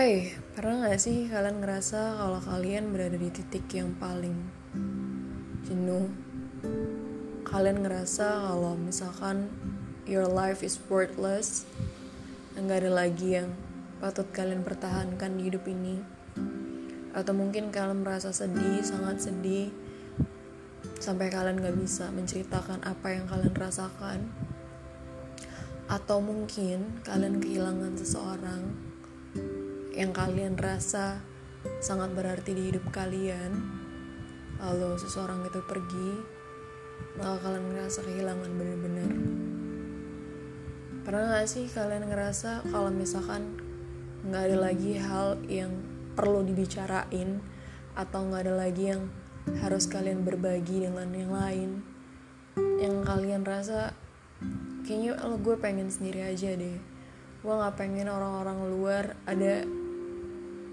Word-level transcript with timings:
Hai, 0.00 0.32
pernah 0.56 0.88
gak 0.88 0.96
sih 0.96 1.28
kalian 1.28 1.60
ngerasa 1.60 2.16
kalau 2.16 2.40
kalian 2.40 2.88
berada 2.88 3.20
di 3.20 3.28
titik 3.28 3.68
yang 3.68 3.92
paling 4.00 4.32
jenuh? 5.60 6.08
Kalian 7.44 7.84
ngerasa 7.84 8.48
kalau 8.48 8.80
misalkan 8.80 9.52
your 10.08 10.24
life 10.24 10.64
is 10.64 10.80
worthless, 10.88 11.68
nggak 12.56 12.80
ada 12.80 12.88
lagi 12.96 13.44
yang 13.44 13.52
patut 14.00 14.24
kalian 14.32 14.64
pertahankan 14.64 15.36
di 15.36 15.52
hidup 15.52 15.68
ini? 15.68 16.00
Atau 17.12 17.36
mungkin 17.36 17.68
kalian 17.68 18.00
merasa 18.00 18.32
sedih, 18.32 18.80
sangat 18.80 19.20
sedih, 19.20 19.68
sampai 20.96 21.28
kalian 21.28 21.60
gak 21.60 21.76
bisa 21.76 22.08
menceritakan 22.08 22.80
apa 22.88 23.20
yang 23.20 23.28
kalian 23.28 23.52
rasakan? 23.52 24.32
Atau 25.92 26.24
mungkin 26.24 27.04
kalian 27.04 27.36
kehilangan 27.36 28.00
seseorang 28.00 28.88
yang 30.00 30.16
kalian 30.16 30.56
rasa 30.56 31.20
sangat 31.84 32.16
berarti 32.16 32.56
di 32.56 32.72
hidup 32.72 32.88
kalian 32.88 33.52
lalu 34.56 34.96
seseorang 34.96 35.44
itu 35.44 35.60
pergi 35.68 36.10
maka 37.20 37.36
kalian 37.44 37.64
ngerasa 37.68 38.00
kehilangan 38.08 38.50
bener-bener 38.56 39.12
pernah 41.04 41.36
gak 41.36 41.48
sih 41.52 41.68
kalian 41.68 42.08
ngerasa 42.08 42.64
kalau 42.72 42.88
misalkan 42.88 43.60
nggak 44.20 44.52
ada 44.52 44.58
lagi 44.72 45.00
hal 45.00 45.40
yang 45.48 45.72
perlu 46.12 46.44
dibicarain 46.44 47.40
atau 47.96 48.20
nggak 48.28 48.44
ada 48.44 48.54
lagi 48.56 48.92
yang 48.92 49.08
harus 49.64 49.88
kalian 49.88 50.22
berbagi 50.22 50.84
dengan 50.84 51.08
yang 51.16 51.32
lain? 51.32 51.70
Yang 52.76 52.96
kalian 53.08 53.42
rasa 53.48 53.96
kayaknya 54.84 55.16
lo 55.24 55.40
gue 55.40 55.56
pengen 55.56 55.88
sendiri 55.88 56.28
aja 56.28 56.52
deh. 56.52 56.76
Gue 57.40 57.54
nggak 57.56 57.76
pengen 57.80 58.12
orang-orang 58.12 58.58
luar 58.68 59.04
ada 59.24 59.64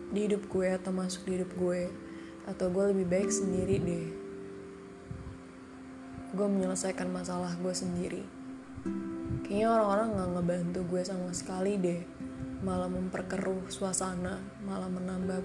di 0.07 0.29
hidup 0.29 0.47
gue 0.47 0.67
atau 0.71 0.91
masuk 0.95 1.27
di 1.27 1.39
hidup 1.39 1.51
gue 1.59 1.91
atau 2.47 2.71
gue 2.71 2.95
lebih 2.95 3.05
baik 3.11 3.31
sendiri 3.31 3.75
deh. 3.83 4.07
Gue 6.31 6.47
menyelesaikan 6.47 7.11
masalah 7.11 7.51
gue 7.59 7.73
sendiri. 7.75 8.23
Kayaknya 9.43 9.67
orang-orang 9.67 10.07
gak 10.15 10.31
ngebantu 10.35 10.79
gue 10.87 11.01
sama 11.03 11.31
sekali 11.35 11.75
deh. 11.75 12.01
Malah 12.63 12.89
memperkeruh 12.89 13.69
suasana 13.69 14.39
malah 14.63 14.87
menambah 14.87 15.43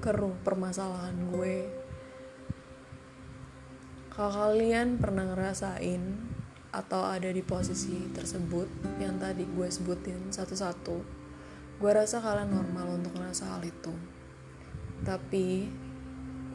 keruh 0.00 0.34
permasalahan 0.46 1.16
gue. 1.34 1.56
Kalau 4.14 4.32
kalian 4.32 4.96
pernah 4.96 5.28
ngerasain 5.28 6.00
atau 6.72 7.04
ada 7.08 7.28
di 7.28 7.40
posisi 7.40 8.08
tersebut 8.12 8.96
yang 9.00 9.16
tadi 9.20 9.44
gue 9.44 9.68
sebutin 9.68 10.32
satu-satu 10.32 11.25
Gue 11.76 11.92
rasa 11.92 12.24
kalian 12.24 12.56
normal 12.56 12.96
untuk 12.96 13.12
ngerasa 13.20 13.52
hal 13.52 13.62
itu. 13.64 13.92
Tapi 15.04 15.68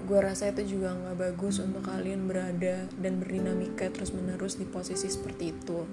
gue 0.02 0.20
rasa 0.20 0.50
itu 0.50 0.78
juga 0.78 0.98
gak 0.98 1.18
bagus 1.22 1.62
untuk 1.62 1.86
kalian 1.86 2.26
berada 2.26 2.90
dan 2.98 3.22
berdinamika 3.22 3.86
terus-menerus 3.94 4.58
di 4.58 4.66
posisi 4.66 5.06
seperti 5.06 5.54
itu. 5.54 5.86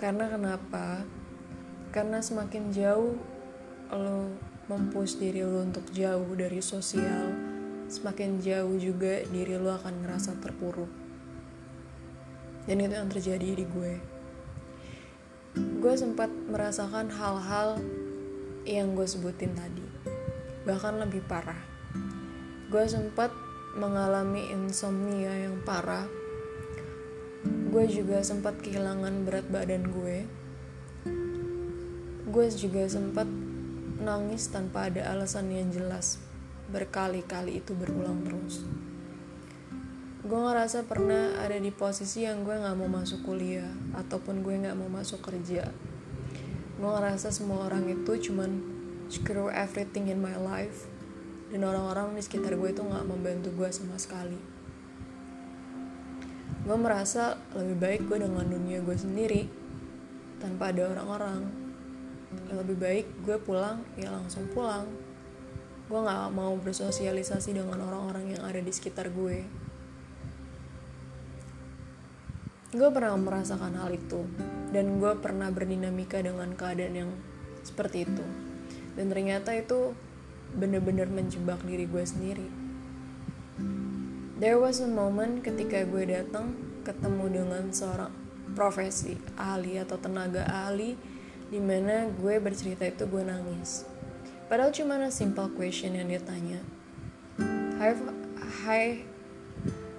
Karena 0.00 0.32
kenapa? 0.32 1.04
Karena 1.92 2.24
semakin 2.24 2.72
jauh 2.72 3.20
lo 3.92 4.32
mempush 4.68 5.20
diri 5.20 5.44
lo 5.44 5.64
untuk 5.64 5.84
jauh 5.92 6.28
dari 6.36 6.60
sosial, 6.64 7.36
semakin 7.88 8.40
jauh 8.40 8.76
juga 8.80 9.24
diri 9.28 9.60
lo 9.60 9.76
akan 9.76 10.04
ngerasa 10.04 10.40
terpuruk. 10.40 10.88
Dan 12.64 12.84
itu 12.84 12.94
yang 12.96 13.08
terjadi 13.12 13.48
di 13.60 13.64
gue 13.64 14.17
gue 15.56 15.94
sempat 15.96 16.28
merasakan 16.28 17.08
hal-hal 17.08 17.80
yang 18.68 18.92
gue 18.92 19.08
sebutin 19.08 19.56
tadi 19.56 19.88
bahkan 20.68 21.00
lebih 21.00 21.24
parah. 21.24 21.56
Gue 22.68 22.84
sempat 22.84 23.32
mengalami 23.72 24.52
insomnia 24.52 25.32
yang 25.32 25.64
parah. 25.64 26.04
Gue 27.72 27.88
juga 27.88 28.20
sempat 28.20 28.60
kehilangan 28.60 29.24
berat 29.24 29.48
badan 29.48 29.88
gue. 29.88 30.28
Gue 32.28 32.46
juga 32.52 32.84
sempat 32.84 33.24
nangis 34.04 34.52
tanpa 34.52 34.92
ada 34.92 35.08
alasan 35.16 35.48
yang 35.48 35.72
jelas. 35.72 36.20
Berkali-kali 36.68 37.64
itu 37.64 37.72
berulang 37.72 38.28
terus 38.28 38.60
gue 40.28 40.36
ngerasa 40.36 40.84
pernah 40.84 41.40
ada 41.40 41.56
di 41.56 41.72
posisi 41.72 42.28
yang 42.28 42.44
gue 42.44 42.52
nggak 42.52 42.76
mau 42.76 42.84
masuk 42.84 43.24
kuliah 43.24 43.72
ataupun 43.96 44.44
gue 44.44 44.60
nggak 44.60 44.76
mau 44.76 44.92
masuk 44.92 45.24
kerja. 45.24 45.72
Gue 46.76 46.84
ngerasa 46.84 47.32
semua 47.32 47.64
orang 47.64 47.88
itu 47.88 48.28
cuman 48.28 48.60
screw 49.08 49.48
everything 49.48 50.12
in 50.12 50.20
my 50.20 50.36
life 50.36 50.84
dan 51.48 51.64
orang-orang 51.64 52.12
di 52.12 52.20
sekitar 52.20 52.60
gue 52.60 52.68
itu 52.68 52.84
nggak 52.84 53.08
membantu 53.08 53.56
gue 53.56 53.72
sama 53.72 53.96
sekali. 53.96 54.36
Gue 56.68 56.76
merasa 56.76 57.40
lebih 57.56 57.80
baik 57.80 58.00
gue 58.12 58.20
dengan 58.20 58.44
dunia 58.44 58.84
gue 58.84 58.96
sendiri 59.00 59.48
tanpa 60.44 60.76
ada 60.76 60.92
orang-orang. 60.92 61.48
Lebih 62.52 62.76
baik 62.76 63.06
gue 63.24 63.40
pulang 63.40 63.80
ya 63.96 64.12
langsung 64.12 64.44
pulang. 64.52 64.92
Gue 65.88 66.04
nggak 66.04 66.36
mau 66.36 66.52
bersosialisasi 66.60 67.56
dengan 67.56 67.80
orang-orang 67.80 68.36
yang 68.36 68.44
ada 68.44 68.60
di 68.60 68.68
sekitar 68.68 69.08
gue 69.08 69.67
gue 72.68 72.88
pernah 72.92 73.16
merasakan 73.16 73.80
hal 73.80 73.96
itu 73.96 74.28
dan 74.76 75.00
gue 75.00 75.12
pernah 75.24 75.48
berdinamika 75.48 76.20
dengan 76.20 76.52
keadaan 76.52 76.94
yang 76.94 77.10
seperti 77.64 78.04
itu. 78.04 78.24
Dan 78.92 79.08
ternyata 79.08 79.56
itu 79.56 79.96
bener-bener 80.52 81.08
menjebak 81.08 81.64
diri 81.64 81.88
gue 81.88 82.04
sendiri. 82.04 82.48
There 84.36 84.60
was 84.60 84.84
a 84.84 84.90
moment 84.90 85.40
ketika 85.40 85.82
gue 85.88 86.04
datang 86.12 86.54
ketemu 86.84 87.42
dengan 87.42 87.64
seorang 87.72 88.12
profesi 88.52 89.16
ahli 89.40 89.80
atau 89.80 89.96
tenaga 89.96 90.44
ahli 90.46 90.94
di 91.48 91.60
mana 91.60 92.12
gue 92.12 92.36
bercerita 92.36 92.84
itu 92.84 93.08
gue 93.08 93.24
nangis. 93.24 93.88
Padahal 94.48 94.72
cuma 94.76 95.00
a 95.00 95.08
simple 95.08 95.48
question 95.56 95.96
yang 95.96 96.08
dia 96.08 96.20
tanya. 96.20 96.60
Hai, 97.80 97.92
hai 98.64 98.84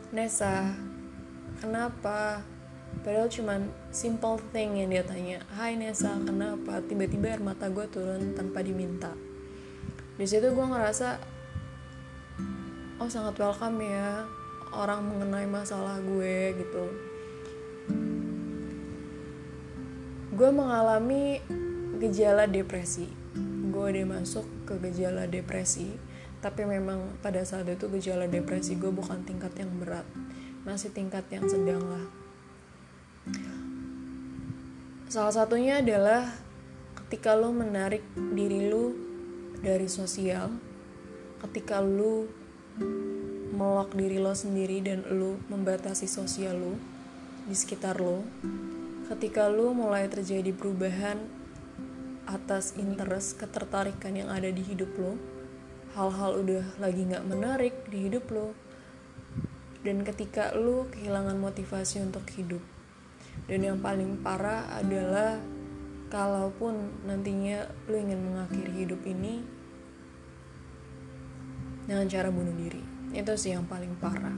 Nessa, 0.09 0.73
kenapa 1.61 2.41
Padahal 2.99 3.31
cuman 3.31 3.71
simple 3.95 4.37
thing 4.51 4.75
yang 4.75 4.91
dia 4.91 5.03
tanya, 5.07 5.39
Hai 5.55 5.79
Nesa, 5.79 6.11
kenapa? 6.19 6.83
Tiba-tiba 6.83 7.31
air 7.31 7.39
mata 7.39 7.71
gue 7.71 7.87
turun 7.87 8.35
tanpa 8.35 8.59
diminta. 8.59 9.15
Di 10.19 10.27
situ 10.27 10.51
gue 10.51 10.67
ngerasa, 10.67 11.15
oh 12.99 13.07
sangat 13.07 13.39
welcome 13.39 13.79
ya 13.79 14.27
orang 14.75 15.07
mengenai 15.07 15.47
masalah 15.47 15.97
gue 16.03 16.59
gitu. 16.59 16.85
Gue 20.35 20.49
mengalami 20.51 21.39
gejala 22.03 22.51
depresi. 22.51 23.07
Gue 23.71 23.95
udah 23.95 24.19
masuk 24.19 24.43
ke 24.67 24.75
gejala 24.91 25.23
depresi, 25.23 25.95
tapi 26.43 26.67
memang 26.67 27.15
pada 27.23 27.47
saat 27.47 27.65
itu 27.71 27.87
gejala 27.95 28.27
depresi 28.27 28.75
gue 28.75 28.91
bukan 28.91 29.23
tingkat 29.23 29.55
yang 29.55 29.71
berat, 29.79 30.05
masih 30.67 30.91
tingkat 30.91 31.23
yang 31.31 31.47
sedang 31.47 31.79
lah 31.79 32.18
Salah 35.09 35.33
satunya 35.33 35.81
adalah 35.81 36.29
ketika 36.93 37.33
lo 37.33 37.49
menarik 37.49 38.05
diri 38.13 38.69
lo 38.69 38.93
dari 39.57 39.89
sosial, 39.89 40.53
ketika 41.41 41.81
lo 41.81 42.29
melok 43.49 43.97
diri 43.97 44.21
lo 44.21 44.37
sendiri 44.37 44.85
dan 44.85 45.01
lo 45.17 45.41
membatasi 45.49 46.05
sosial 46.05 46.61
lo 46.61 46.77
di 47.49 47.57
sekitar 47.57 47.97
lo, 47.97 48.21
ketika 49.09 49.49
lo 49.49 49.73
mulai 49.73 50.05
terjadi 50.05 50.53
perubahan 50.53 51.17
atas 52.29 52.77
interest 52.77 53.41
ketertarikan 53.41 54.13
yang 54.13 54.29
ada 54.29 54.53
di 54.53 54.61
hidup 54.61 54.93
lo, 54.93 55.17
hal-hal 55.97 56.37
udah 56.37 56.77
lagi 56.77 57.09
nggak 57.09 57.25
menarik 57.25 57.73
di 57.89 58.13
hidup 58.13 58.29
lo, 58.29 58.53
dan 59.81 60.05
ketika 60.05 60.53
lo 60.53 60.85
kehilangan 60.93 61.41
motivasi 61.41 61.97
untuk 62.05 62.29
hidup 62.37 62.61
dan 63.49 63.65
yang 63.65 63.81
paling 63.81 64.21
parah 64.21 64.69
adalah 64.77 65.41
kalaupun 66.13 67.01
nantinya 67.09 67.65
lu 67.89 67.97
ingin 67.97 68.21
mengakhiri 68.21 68.85
hidup 68.85 69.01
ini 69.09 69.41
dengan 71.89 72.05
cara 72.05 72.29
bunuh 72.29 72.53
diri. 72.53 72.85
Itu 73.09 73.33
sih 73.33 73.57
yang 73.57 73.65
paling 73.65 73.97
parah. 73.97 74.37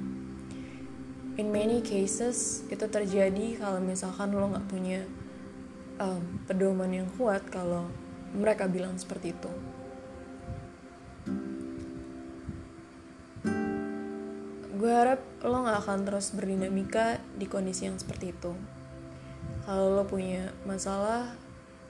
In 1.36 1.52
many 1.52 1.84
cases 1.84 2.64
itu 2.72 2.88
terjadi 2.88 3.60
kalau 3.60 3.84
misalkan 3.84 4.32
lo 4.32 4.48
nggak 4.48 4.68
punya 4.72 5.04
um, 6.00 6.40
pedoman 6.48 6.92
yang 6.96 7.08
kuat 7.20 7.44
kalau 7.52 7.92
mereka 8.32 8.72
bilang 8.72 8.96
seperti 8.96 9.36
itu. 9.36 9.52
Gue 14.80 14.90
harap 14.90 15.22
lo 15.46 15.62
gak 15.62 15.86
akan 15.86 16.10
terus 16.10 16.34
berdinamika 16.34 17.22
di 17.38 17.46
kondisi 17.46 17.86
yang 17.86 18.02
seperti 18.02 18.34
itu 18.34 18.50
kalau 19.66 19.94
lo 19.94 20.04
punya 20.10 20.50
masalah 20.66 21.38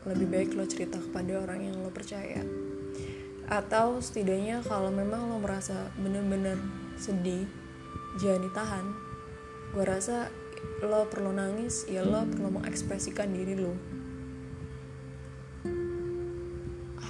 lebih 0.03 0.27
baik 0.27 0.49
lo 0.57 0.65
cerita 0.65 0.97
kepada 0.97 1.39
orang 1.39 1.71
yang 1.71 1.75
lo 1.79 1.93
percaya. 1.93 2.41
Atau 3.47 3.99
setidaknya 3.99 4.63
kalau 4.63 4.89
memang 4.89 5.29
lo 5.29 5.37
merasa 5.37 5.91
bener-bener 5.99 6.57
sedih 6.97 7.45
jangan 8.19 8.41
ditahan. 8.47 8.85
Gue 9.71 9.85
rasa 9.87 10.27
lo 10.81 11.07
perlu 11.07 11.31
nangis 11.31 11.85
ya 11.87 12.01
lo 12.01 12.25
perlu 12.27 12.59
mengekspresikan 12.59 13.29
diri 13.31 13.55
lo. 13.55 13.73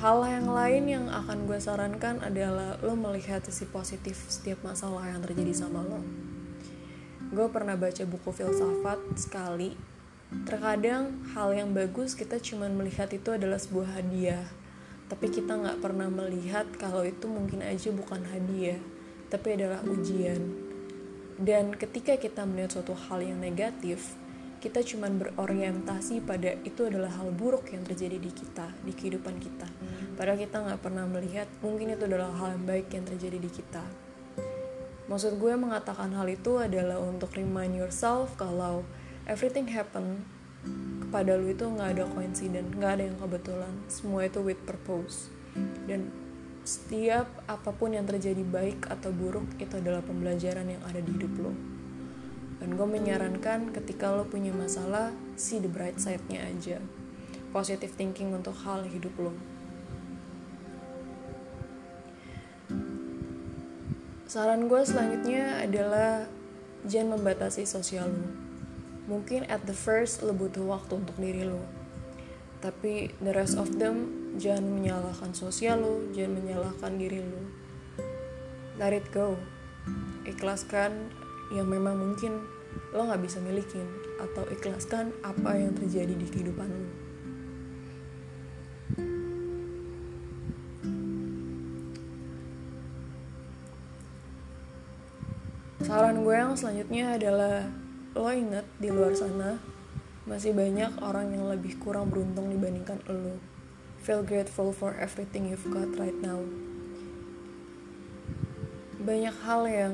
Hal 0.01 0.25
yang 0.25 0.49
lain 0.49 0.83
yang 0.89 1.05
akan 1.13 1.45
gue 1.45 1.61
sarankan 1.61 2.25
adalah 2.25 2.81
lo 2.81 2.97
melihat 2.97 3.45
sisi 3.45 3.69
positif 3.69 4.17
setiap 4.33 4.65
masalah 4.65 5.05
yang 5.13 5.21
terjadi 5.21 5.53
sama 5.53 5.85
lo. 5.85 6.01
Gue 7.31 7.47
pernah 7.53 7.77
baca 7.77 8.01
buku 8.03 8.33
filsafat 8.33 8.97
sekali 9.13 9.77
Terkadang 10.31 11.19
hal 11.35 11.51
yang 11.51 11.75
bagus 11.75 12.15
kita 12.15 12.39
cuma 12.39 12.71
melihat 12.71 13.11
itu 13.11 13.35
adalah 13.35 13.59
sebuah 13.59 13.99
hadiah, 13.99 14.47
tapi 15.11 15.27
kita 15.27 15.59
nggak 15.59 15.83
pernah 15.83 16.07
melihat 16.07 16.71
kalau 16.79 17.03
itu 17.03 17.27
mungkin 17.27 17.59
aja 17.59 17.91
bukan 17.91 18.23
hadiah, 18.23 18.79
tapi 19.27 19.59
adalah 19.59 19.83
ujian. 19.83 20.39
Dan 21.35 21.75
ketika 21.75 22.15
kita 22.15 22.47
melihat 22.47 22.79
suatu 22.79 22.95
hal 22.95 23.19
yang 23.19 23.43
negatif, 23.43 24.15
kita 24.63 24.79
cuma 24.87 25.11
berorientasi 25.11 26.23
pada 26.23 26.55
itu 26.63 26.87
adalah 26.87 27.11
hal 27.11 27.27
buruk 27.35 27.67
yang 27.75 27.83
terjadi 27.83 28.15
di 28.15 28.31
kita, 28.31 28.71
di 28.87 28.95
kehidupan 28.95 29.35
kita. 29.35 29.67
Padahal 30.15 30.39
kita 30.39 30.63
nggak 30.63 30.79
pernah 30.79 31.11
melihat 31.11 31.51
mungkin 31.59 31.91
itu 31.91 32.07
adalah 32.07 32.31
hal 32.39 32.55
yang 32.55 32.63
baik 32.63 32.87
yang 32.95 33.03
terjadi 33.03 33.35
di 33.35 33.51
kita. 33.51 33.83
Maksud 35.11 35.43
gue 35.43 35.53
mengatakan 35.59 36.15
hal 36.15 36.29
itu 36.31 36.55
adalah 36.55 37.03
untuk 37.03 37.35
remind 37.35 37.75
yourself 37.75 38.31
kalau 38.39 38.87
everything 39.29 39.69
happen 39.69 40.25
kepada 41.01 41.35
lu 41.35 41.49
itu 41.51 41.65
nggak 41.65 41.97
ada 41.97 42.03
coincidence 42.13 42.71
nggak 42.77 42.91
ada 42.99 43.03
yang 43.09 43.17
kebetulan. 43.17 43.73
Semua 43.89 44.25
itu 44.29 44.39
with 44.41 44.61
purpose. 44.63 45.29
Dan 45.89 46.13
setiap 46.61 47.27
apa 47.49 47.73
pun 47.73 47.97
yang 47.97 48.05
terjadi 48.05 48.45
baik 48.45 48.85
atau 48.87 49.09
buruk 49.09 49.45
itu 49.57 49.81
adalah 49.81 50.05
pembelajaran 50.05 50.69
yang 50.69 50.81
ada 50.85 51.01
di 51.01 51.17
hidup 51.17 51.33
lo 51.41 51.53
dan 52.61 52.77
gue 52.77 52.85
menyarankan 52.85 53.73
ketika 53.73 54.13
lo 54.13 54.29
punya 54.29 54.53
masalah 54.53 55.09
see 55.33 55.57
the 55.57 55.65
bright 55.65 55.97
side-nya 55.97 56.45
aja. 56.45 56.77
Positive 57.49 57.89
thinking 57.97 58.37
untuk 58.37 58.53
hal 58.61 58.85
hidup 58.85 59.17
lo 59.17 59.33
saran 64.31 64.71
gue 64.71 64.79
selanjutnya 64.87 65.59
adalah 65.59 66.23
jangan 66.87 67.19
membatasi 67.19 67.67
sosial 67.67 68.07
lo 68.07 68.50
mungkin 69.11 69.43
at 69.51 69.67
the 69.67 69.75
first 69.75 70.23
lo 70.23 70.31
butuh 70.31 70.63
waktu 70.63 71.03
untuk 71.03 71.19
diri 71.19 71.43
lo. 71.43 71.59
Tapi 72.63 73.11
the 73.19 73.35
rest 73.35 73.59
of 73.59 73.67
them 73.75 74.07
jangan 74.39 74.71
menyalahkan 74.71 75.35
sosial 75.35 75.83
lo 75.83 75.99
jangan 76.15 76.39
menyalahkan 76.39 76.95
diri 76.95 77.19
lo. 77.19 77.43
Let 78.79 78.95
it 78.95 79.11
go. 79.11 79.35
Ikhlaskan 80.23 81.11
yang 81.51 81.67
memang 81.67 81.99
mungkin 81.99 82.39
lo 82.95 83.03
nggak 83.03 83.19
bisa 83.19 83.43
milikin 83.43 83.83
atau 84.23 84.47
ikhlaskan 84.47 85.11
apa 85.27 85.59
yang 85.59 85.75
terjadi 85.75 86.15
di 86.15 86.27
kehidupan 86.31 86.71
lo. 86.71 86.87
Saran 95.83 96.23
gue 96.23 96.31
yang 96.31 96.55
selanjutnya 96.55 97.19
adalah 97.19 97.67
lo 98.11 98.27
inget 98.27 98.67
di 98.75 98.91
luar 98.91 99.15
sana 99.15 99.55
masih 100.27 100.51
banyak 100.51 100.99
orang 100.99 101.31
yang 101.31 101.47
lebih 101.47 101.79
kurang 101.79 102.11
beruntung 102.11 102.51
dibandingkan 102.51 102.99
lo. 103.07 103.39
Feel 104.03 104.21
grateful 104.25 104.75
for 104.75 104.93
everything 104.99 105.47
you've 105.47 105.65
got 105.71 105.87
right 105.95 106.17
now. 106.19 106.43
Banyak 109.01 109.33
hal 109.41 109.65
yang 109.65 109.93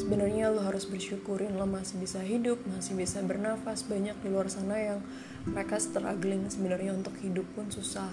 sebenarnya 0.00 0.48
lo 0.48 0.64
harus 0.64 0.88
bersyukurin 0.88 1.60
lo 1.60 1.68
masih 1.68 2.00
bisa 2.00 2.24
hidup, 2.24 2.56
masih 2.64 2.96
bisa 2.96 3.20
bernafas. 3.20 3.84
Banyak 3.84 4.16
di 4.24 4.28
luar 4.32 4.48
sana 4.48 4.80
yang 4.80 4.98
mereka 5.44 5.76
struggling 5.76 6.48
sebenarnya 6.48 6.96
untuk 6.96 7.12
hidup 7.20 7.44
pun 7.52 7.68
susah. 7.68 8.08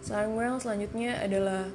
Saran 0.00 0.32
gue 0.32 0.44
yang 0.46 0.56
selanjutnya 0.56 1.20
adalah 1.20 1.68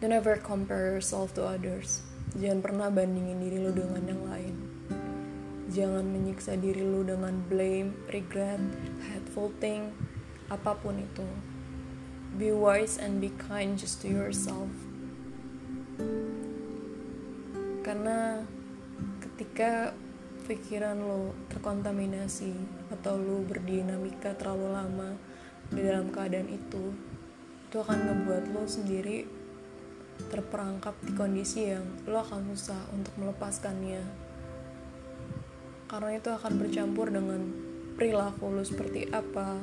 Don't 0.00 0.16
ever 0.16 0.40
compare 0.40 0.96
yourself 0.96 1.36
to 1.36 1.44
others. 1.44 2.00
Jangan 2.32 2.64
pernah 2.64 2.88
bandingin 2.88 3.36
diri 3.36 3.60
lo 3.60 3.68
dengan 3.68 4.00
yang 4.08 4.24
lain. 4.32 4.56
Jangan 5.68 6.08
menyiksa 6.08 6.56
diri 6.56 6.80
lo 6.80 7.04
dengan 7.04 7.44
blame, 7.52 7.92
regret, 8.08 8.64
hateful 9.12 9.52
thing, 9.60 9.92
apa 10.48 10.72
pun 10.80 11.04
itu. 11.04 11.28
Be 12.40 12.48
wise 12.48 12.96
and 12.96 13.20
be 13.20 13.28
kind 13.36 13.76
just 13.76 14.00
to 14.00 14.08
yourself. 14.08 14.72
Karena 17.84 18.40
ketika 19.20 19.92
pikiran 20.48 20.96
lo 20.96 21.36
terkontaminasi 21.52 22.56
atau 22.88 23.20
lo 23.20 23.44
berdinamika 23.44 24.32
terlalu 24.32 24.68
lama 24.72 25.10
di 25.68 25.84
dalam 25.84 26.08
keadaan 26.08 26.48
itu, 26.48 26.96
itu 27.68 27.76
akan 27.76 28.00
ngebuat 28.00 28.48
lo 28.56 28.64
sendiri 28.64 29.39
terperangkap 30.28 30.92
di 31.00 31.16
kondisi 31.16 31.72
yang 31.72 31.86
lo 32.04 32.20
akan 32.20 32.52
susah 32.52 32.92
untuk 32.92 33.16
melepaskannya 33.16 34.30
karena 35.90 36.22
itu 36.22 36.30
akan 36.30 36.52
bercampur 36.54 37.10
dengan 37.10 37.50
perilaku 37.98 38.46
lo 38.46 38.62
seperti 38.62 39.10
apa 39.10 39.58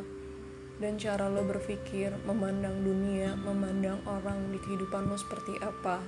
dan 0.77 0.99
cara 0.99 1.25
lo 1.31 1.41
berpikir, 1.47 2.13
memandang 2.27 2.83
dunia, 2.83 3.33
memandang 3.33 4.03
orang 4.05 4.51
di 4.53 4.59
kehidupan 4.61 5.09
lo 5.09 5.17
seperti 5.17 5.57
apa. 5.63 6.03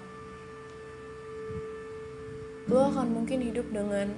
Lo 2.69 2.86
akan 2.86 3.10
mungkin 3.10 3.42
hidup 3.42 3.72
dengan 3.74 4.13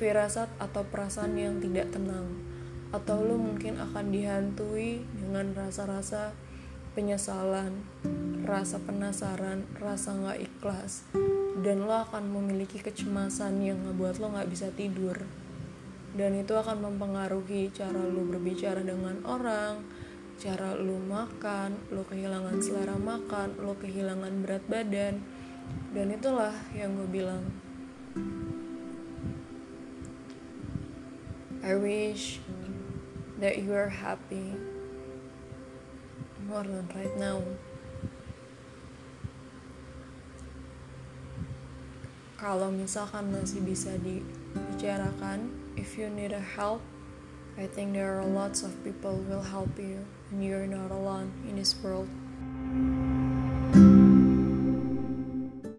firasat 0.00 0.50
atau 0.58 0.82
perasaan 0.82 1.38
yang 1.38 1.62
tidak 1.62 1.94
tenang, 1.94 2.42
atau 2.90 3.22
lo 3.22 3.38
mungkin 3.38 3.78
akan 3.78 4.10
dihantui 4.10 5.06
dengan 5.14 5.54
rasa-rasa 5.54 6.34
penyesalan, 6.92 7.84
rasa 8.44 8.76
penasaran, 8.82 9.64
rasa 9.80 10.12
nggak 10.12 10.38
ikhlas, 10.44 11.08
dan 11.64 11.88
lo 11.88 11.94
akan 12.04 12.28
memiliki 12.28 12.84
kecemasan 12.84 13.64
yang 13.64 13.80
ngebuat 13.88 14.20
lo 14.20 14.36
nggak 14.36 14.50
bisa 14.52 14.68
tidur. 14.76 15.16
Dan 16.12 16.36
itu 16.36 16.52
akan 16.52 16.84
mempengaruhi 16.84 17.72
cara 17.72 17.96
lo 17.96 18.28
berbicara 18.28 18.84
dengan 18.84 19.16
orang, 19.24 19.80
cara 20.36 20.76
lo 20.76 21.00
makan, 21.00 21.80
lo 21.88 22.04
kehilangan 22.04 22.60
selera 22.60 23.00
makan, 23.00 23.56
lo 23.56 23.72
kehilangan 23.80 24.44
berat 24.44 24.64
badan, 24.68 25.24
dan 25.96 26.06
itulah 26.12 26.52
yang 26.76 26.92
gue 27.00 27.08
bilang. 27.08 27.44
I 31.62 31.78
wish 31.78 32.42
that 33.38 33.62
you 33.62 33.70
are 33.70 33.86
happy 33.86 34.71
more 36.52 36.62
than 36.68 36.84
right 36.92 37.16
now. 37.16 37.40
Kalau 42.36 42.68
misalkan 42.68 43.32
masih 43.32 43.64
bisa 43.64 43.96
dibicarakan, 44.04 45.48
if 45.80 45.96
you 45.96 46.12
need 46.12 46.36
a 46.36 46.44
help, 46.44 46.84
I 47.56 47.64
think 47.64 47.96
there 47.96 48.20
are 48.20 48.26
lots 48.28 48.60
of 48.60 48.76
people 48.84 49.16
will 49.32 49.46
help 49.46 49.72
you, 49.80 50.04
and 50.28 50.44
you're 50.44 50.68
not 50.68 50.92
alone 50.92 51.32
in 51.48 51.56
this 51.56 51.72
world. 51.80 52.10